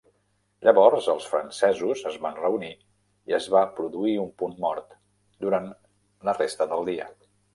[0.67, 2.71] Llavors, els francesos es van reunir
[3.33, 4.97] i es va produir un punt mort
[5.45, 5.71] durant
[6.31, 7.07] la resta del dia.